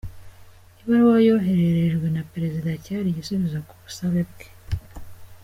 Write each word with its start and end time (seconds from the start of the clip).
Ibaruwa 0.81 1.15
yohererejwe 1.27 2.07
na 2.15 2.23
perezida 2.31 2.69
cyari 2.83 3.07
igisubizo 3.09 3.57
ku 3.67 3.73
busabe 3.83 4.21
bwe. 4.29 4.47